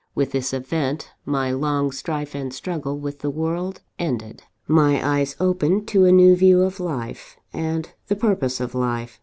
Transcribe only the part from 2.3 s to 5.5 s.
and struggle with the world ended. "My eyes